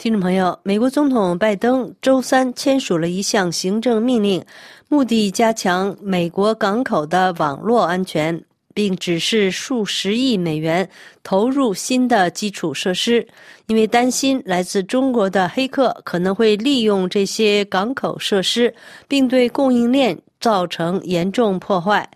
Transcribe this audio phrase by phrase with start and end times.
[0.00, 4.42] 听众朋友，美国总统拜登周三签署了一项行政命令，
[4.88, 8.42] 目的加强美国港口的网络安全，
[8.72, 10.88] 并指示数十亿美元
[11.22, 13.28] 投入新的基础设施，
[13.66, 18.74] 因为担心来自中国的黑客可能会利用这些港口设施，
[19.06, 22.08] 并对供应链造成严重破坏。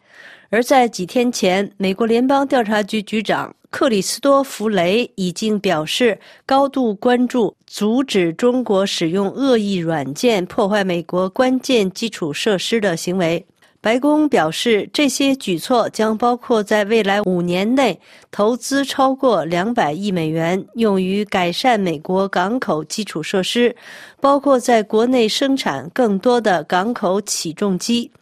[0.49, 3.55] 而在几天前，美国联邦调查局局长。
[3.75, 13.45] 克里斯多弗雷已经表示高度关注阻止中国使用恶意软件破坏美国关键基础设施的行为。
[13.81, 17.99] 白宫表示，这些举措将包括在未来五年内
[18.31, 23.75] 投资超过两百亿美元，用于改善美国港口基础设施，
[24.21, 28.13] 包括在国内生产更多的港口起重机。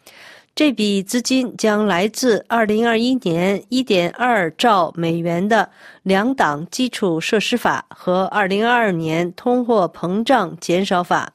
[0.54, 5.66] 这笔资金将来自2021年1.2兆美元的
[6.02, 11.32] 两档基础设施法和2022年通货膨胀减少法。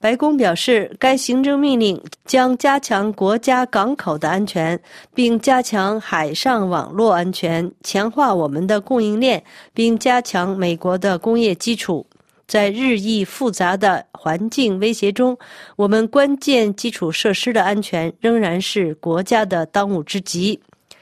[0.00, 4.80] 白宫表示，该行政命令将加强国家港口的安全，
[5.14, 12.04] 并加强海上网络安全，强化我们的供应链，并加强美国的工业基础。
[12.52, 15.34] 在日益复杂的环境威胁中，
[15.74, 20.60] 我们关键基础设施的安全仍然是国家的当务之急。《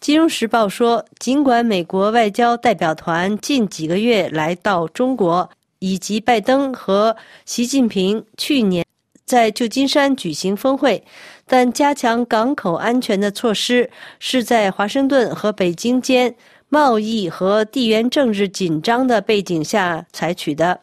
[0.00, 8.84] 金融时报》说，尽管美国外交代表团近几个月来到中国，以及拜登和习近平去年
[9.24, 11.00] 在旧金山举行峰会，
[11.46, 13.88] 但加强港口安全的措施
[14.18, 16.34] 是在华盛顿和北京间
[16.68, 20.80] 贸易和地缘政治紧张的背景下采取的。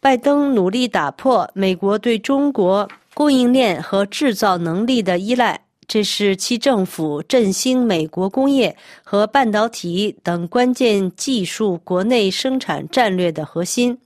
[0.00, 5.58] 拜登努力打破美国对中国供应链和制造能力的依赖，
[5.88, 13.98] 这是其政府振兴美国工业和半导体等关键技术国内生产战略的核心。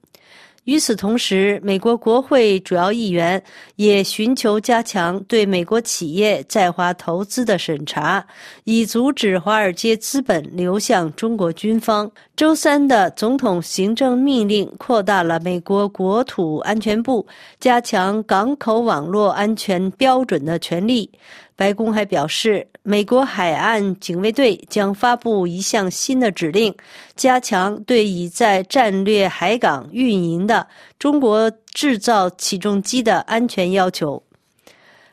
[0.68, 3.42] 与此同时，美国国会主要议员
[3.76, 8.22] 也寻求加强对美国企业在华投资的审查，
[8.64, 12.10] 以阻止华尔街资本流向中国军方。
[12.36, 17.26] 周三的总统行政命令扩大了美国国土安全部
[17.58, 21.10] 加强港口网络安全标准的权利。
[21.56, 26.74] 白宫还表示，美国海岸警卫队将发布一项新的指令，
[27.16, 30.66] 加强对已在战略海港运营的
[30.98, 34.22] 中国制造起重机的安全要求。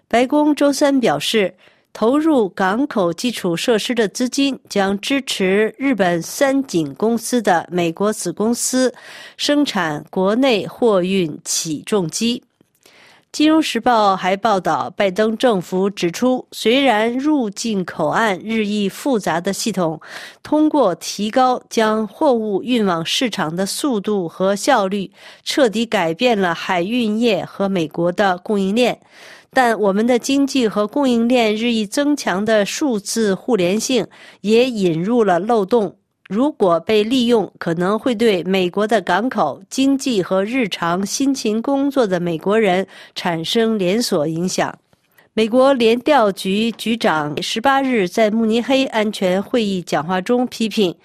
[0.08, 1.54] 白宫周三表示，
[1.92, 8.96] 投入港口基础设施的资金将支持日本三井公司的美国子公司
[9.36, 12.40] 生产国内货运起重机。
[13.36, 20.00] 《金融时报》还报道，拜登政府指出，虽然入境口岸日益复杂的系统
[20.42, 25.12] 通过提高将货物运往市场的速度和效率，
[25.44, 29.02] 彻底改变了海运业和美国的供应链，
[29.52, 34.08] 但我们的经济和供应链日益增强的数字互联性
[34.40, 35.98] 也引入了漏洞。
[36.28, 44.76] 如果被利用，可能会对美国的港口经济和日常辛勤工作的美国人产生连锁影响。
[45.34, 50.96] 美国联调局局长十八日在慕尼黑安全会议讲话中批评，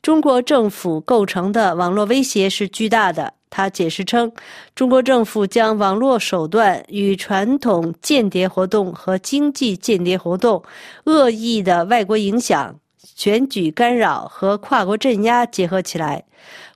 [0.00, 3.34] 中国政府构成的网络威胁是巨大的。
[3.50, 4.32] 他解释称，
[4.74, 10.62] 中国政府将网络手段与传统间谍活动和经济间谍活动、
[11.04, 12.74] 恶意的外国影响。
[13.02, 16.24] 选举干扰和跨国镇压结合起来，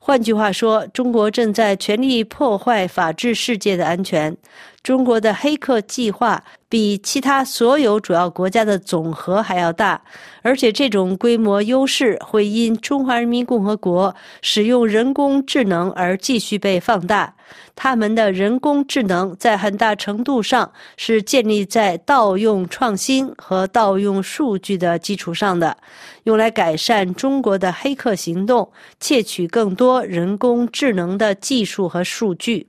[0.06, 4.36] 换句话说，中国正在全力破坏法治世界的安全。
[4.82, 9.98] 中国的黑客计划比其他所有主要国家的总和还要大，
[10.42, 17.34] 而且这种规模优势会因中华人民共和国使用人工智能而继续被放大。
[17.76, 25.76] 他们的人工智能在很大程度上是建立在盗用创新和盗用数据的基础上的，
[26.24, 28.70] 用来改善中国的黑客行动，
[29.00, 32.66] 窃取更多人工智能的技术和数据。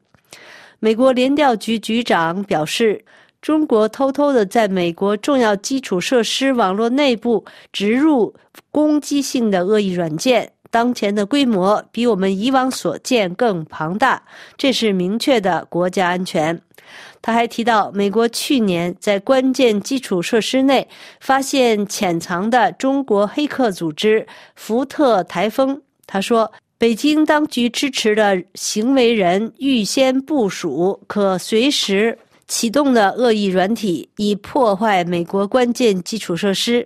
[0.80, 3.04] 美国联调局局长表示，
[3.42, 8.36] 中国偷偷的在美国重要基础设施网络内部植入
[8.72, 14.22] 攻击性的恶意软件，当前的规模比我们以往所见更庞大，
[14.58, 16.62] 这是明确的国家安全。
[17.22, 20.88] 他还提到，美国去年在关键基础设施内
[21.20, 25.82] 发现潜藏的中国黑客组织“福特台风”。
[26.06, 26.52] 他说。
[26.78, 32.18] 北京当局支持的行为人预先部署可随时
[32.48, 36.86] 启动的恶意软体，以破坏美国关键基础设施，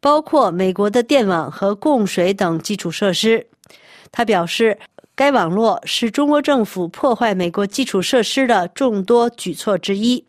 [0.00, 3.46] 包括美国的电网和供水等基础设施。
[4.10, 4.78] 他表示，
[5.14, 10.24] 该网络是中国政府破坏美国基础设施的众多举措之一。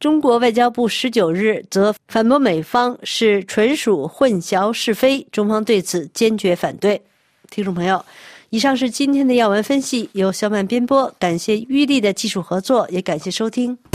[0.00, 7.00] 中国外交部十九日则反驳美方是纯属混淆是非，中方对此坚决反对。
[7.52, 8.02] 听众朋友，
[8.48, 13.91] 以上是今天的要闻分析，由小满编播，感谢玉丽的技术合作，也感谢收听。